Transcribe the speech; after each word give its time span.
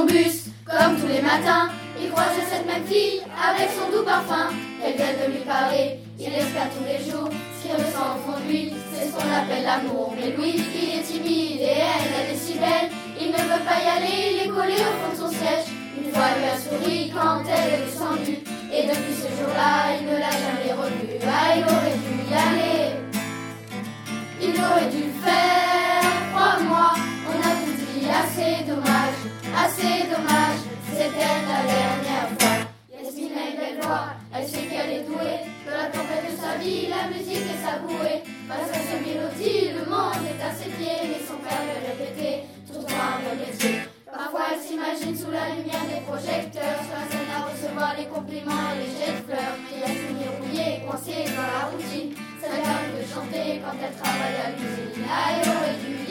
bus, 0.00 0.46
comme 0.64 0.96
tous 0.98 1.06
les 1.06 1.20
matins, 1.20 1.68
il 2.00 2.10
croisait 2.10 2.48
cette 2.50 2.66
même 2.66 2.84
fille 2.86 3.20
avec 3.36 3.68
son 3.70 3.90
doux 3.94 4.04
parfum. 4.04 4.48
Elle 4.84 4.96
vient 4.96 5.12
de 5.12 5.32
lui 5.32 5.44
parler, 5.44 5.98
il 6.18 6.32
espère 6.32 6.70
tous 6.74 6.84
les 6.84 6.98
jours. 7.10 7.28
Ce 7.28 7.62
qu'il 7.62 7.76
ressent 7.76 8.18
au 8.26 8.50
lui, 8.50 8.72
c'est 8.92 9.06
ce 9.06 9.12
qu'on 9.12 9.30
appelle 9.30 9.64
l'amour. 9.64 10.14
Mais 10.16 10.30
lui, 10.30 10.56
il 10.74 10.98
est 10.98 11.02
timide 11.02 11.60
et 11.60 11.78
elle, 11.78 12.10
elle 12.18 12.34
est 12.34 12.38
si 12.38 12.54
belle. 12.54 12.90
Il 13.20 13.28
ne 13.28 13.36
veut 13.36 13.62
pas 13.68 13.78
y 13.78 13.88
aller, 13.96 14.16
il 14.32 14.38
est 14.46 14.48
collé 14.48 14.74
au 14.74 14.94
fond 14.98 15.12
de 15.12 15.20
son 15.20 15.30
siège. 15.30 15.68
Une 15.96 16.10
fois, 16.10 16.34
lui 16.36 16.48
a 16.50 16.56
souri 16.58 17.12
quand 17.14 17.42
elle 17.46 17.74
est 17.74 17.84
descendue. 17.84 18.40
Et 18.72 18.82
depuis 18.88 19.14
ce 19.14 19.28
jour-là, 19.38 19.61
La 31.22 31.62
dernière 31.62 32.28
fois. 32.34 32.66
Yasmine 32.90 33.38
a 33.38 33.50
une 33.50 33.56
belle 33.56 33.78
voix, 33.80 34.18
elle 34.34 34.46
sait 34.46 34.66
qu'elle 34.66 34.90
est 34.90 35.06
douée. 35.06 35.46
Que 35.64 35.70
la 35.70 35.86
tempête 35.86 36.26
de 36.26 36.34
sa 36.34 36.58
vie, 36.58 36.90
la 36.90 37.06
musique 37.14 37.46
est 37.46 37.62
sa 37.62 37.78
bouée. 37.78 38.26
Face 38.50 38.70
à 38.74 38.80
ce 38.82 38.96
mélodie, 38.98 39.70
le 39.70 39.86
monde 39.86 40.18
est 40.26 40.42
à 40.42 40.50
ses 40.50 40.70
pieds. 40.74 41.06
Mais 41.06 41.22
son 41.22 41.38
père 41.38 41.62
lui 41.62 41.78
répéter, 41.78 42.50
trouve-toi 42.66 42.98
un 42.98 43.18
bon 43.22 43.34
métier. 43.38 43.86
Parfois 44.10 44.50
elle 44.50 44.60
s'imagine 44.66 45.14
sous 45.16 45.30
la 45.30 45.54
lumière 45.54 45.86
des 45.86 46.02
projecteurs, 46.02 46.82
sur 46.82 46.94
la 46.98 47.06
scène 47.06 47.30
à 47.30 47.46
recevoir 47.46 47.94
les 47.96 48.06
compliments 48.10 48.74
les 48.74 48.90
jets 48.90 49.14
de 49.14 49.22
fleurs. 49.22 49.56
Mais 49.62 49.78
Yasmine 49.78 50.26
est 50.26 50.34
rouillée, 50.42 50.82
coincée 50.82 51.22
dans 51.30 51.48
la 51.54 51.70
routine. 51.70 52.18
Ça 52.42 52.50
lui 52.50 52.98
de 52.98 53.06
chanter 53.06 53.62
quand 53.62 53.78
elle 53.78 53.94
travaille 53.94 54.38
à 54.42 54.50
l'usine. 54.58 55.06
Elle 55.06 55.46
aurait 55.46 55.78
dû 55.78 56.01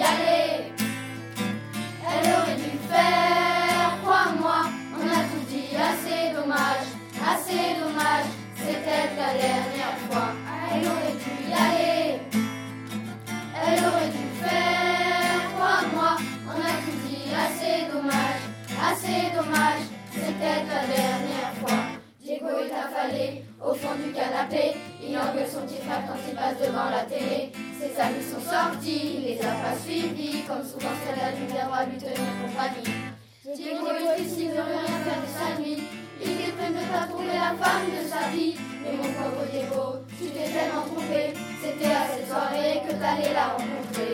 au 23.64 23.74
fond 23.74 23.96
du 23.96 24.12
canapé. 24.12 24.74
Il 25.02 25.18
engueule 25.18 25.48
son 25.48 25.62
petit 25.66 25.82
frère 25.82 26.04
quand 26.08 26.20
il 26.28 26.36
passe 26.36 26.58
devant 26.60 26.90
la 26.90 27.06
télé. 27.06 27.52
Ses 27.80 27.94
amis 28.00 28.26
sont 28.26 28.42
sortis, 28.42 29.18
il 29.18 29.24
les 29.26 29.40
a 29.42 29.54
pas 29.62 29.78
suivis. 29.78 30.44
Comme 30.48 30.64
souvent, 30.64 30.96
la 31.16 31.32
lumière 31.32 31.70
va 31.70 31.86
lui 31.86 31.98
tenir 31.98 32.32
compagnie. 32.42 33.22
Diego 33.56 33.88
est 33.88 34.16
triste, 34.16 34.38
il 34.40 34.50
veut 34.50 34.66
rien 34.66 34.86
faire 35.06 35.22
de 35.22 35.30
sa 35.30 35.62
nuit. 35.62 35.84
Il 36.24 36.38
déprime 36.38 36.78
de 36.78 36.86
pas 36.94 37.08
trouver 37.10 37.34
la 37.34 37.54
femme 37.58 37.90
de 37.90 38.02
sa 38.08 38.30
vie. 38.30 38.56
Mais 38.84 38.94
mon 38.98 39.10
pauvre 39.18 39.46
Diego, 39.52 40.06
tu 40.18 40.26
t'es 40.30 40.50
tellement 40.50 40.86
trompé. 40.86 41.34
C'était 41.62 41.92
à 41.92 42.06
cette 42.14 42.28
soirée 42.28 42.82
que 42.88 42.94
t'allais 42.94 43.34
la 43.34 43.58
rencontrer. 43.58 44.11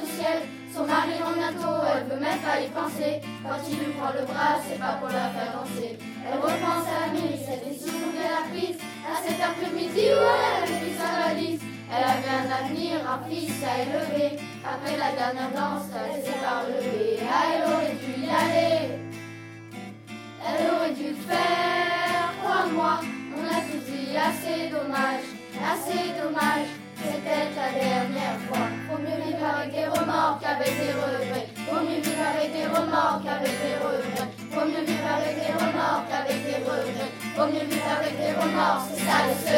Du 0.00 0.08
ciel. 0.10 0.38
Son 0.74 0.84
mari 0.84 1.16
en 1.22 1.32
bientôt, 1.32 1.78
elle 1.88 2.04
veut 2.10 2.20
même 2.20 2.40
pas 2.44 2.60
y 2.60 2.68
penser. 2.68 3.22
Quand 3.42 3.60
il 3.70 3.78
lui 3.78 3.92
prend 3.96 4.12
le 4.12 4.26
bras, 4.26 4.60
c'est 4.60 4.78
pas 4.78 4.98
pour 5.00 5.08
la 5.08 5.30
faire 5.32 5.52
danser. 5.56 5.96
Elle 6.26 6.38
repense 6.38 6.88
à 6.90 7.12
mairie, 7.12 7.40
cette 7.40 7.64
décision 7.64 8.10
qu'elle 8.12 8.36
a 8.40 8.44
prise. 8.50 8.78
À 9.06 9.14
cet 9.22 9.38
après-midi 9.40 10.04
où 10.12 10.20
elle 10.20 10.44
avait 10.58 10.78
pris 10.80 10.94
sa 10.98 11.08
valise. 11.28 11.62
Elle 11.88 12.04
avait 12.04 12.34
un 12.42 12.48
avenir, 12.50 12.92
un 13.08 13.20
fils 13.28 13.62
à 13.62 13.82
élever. 13.82 14.36
Après 14.66 14.96
la 14.98 15.10
dernière 15.14 15.52
danse, 15.54 15.88
elle 15.94 16.22
s'est 16.24 16.40
pas 16.42 16.66
relevée. 16.66 17.20
Ah, 17.22 17.46
elle 17.54 17.64
aurait 17.72 17.94
dû 17.94 18.12
y 18.20 18.28
aller. 18.28 19.06
Elle 20.44 20.74
aurait 20.74 20.94
dû 20.94 21.08
le 21.08 21.20
faire, 21.30 22.34
crois-moi. 22.42 23.00
On 23.38 23.44
a 23.46 23.60
tout 23.68 23.82
dit, 23.86 24.16
assez 24.16 24.68
dommage, 24.68 25.26
assez 25.72 26.12
dommage. 26.20 26.68
C'était 26.96 27.50
la 27.54 27.68
dernière 27.78 28.05
remords 30.40 30.76
des 30.76 30.92
regrets. 30.92 31.48
Vaut 31.70 31.80
mieux 31.80 32.00
vivre 32.00 32.24
avec 32.34 32.52
des 32.52 32.66
remords 32.66 33.20
qu'avec 33.24 33.54
des 33.62 33.76
regrets. 33.80 34.30
Vaut 34.50 34.66
mieux 34.66 34.84
vivre 34.84 35.08
avec 35.16 35.34
des 35.36 35.52
remords 35.52 36.04
qu'avec 36.08 36.38
des 36.44 36.58
regrets. 36.64 37.12
Vaut 37.36 37.46
mieux 37.46 37.66
vivre 37.66 37.90
avec 37.98 38.16
des 38.18 38.32
remords, 38.32 38.82
c'est 38.90 39.00
ça 39.00 39.16
le 39.26 39.34
secret. 39.40 39.55